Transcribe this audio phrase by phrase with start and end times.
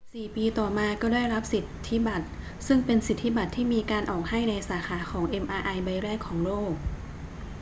[0.13, 2.25] สี่ปีต่อมาก็ได้รับสิทธิบัตร
[2.67, 6.73] ซึ่งเป็นสิทธิบัตรที่มีการออกให้ในสาขาของ mri ใบแรกของโลก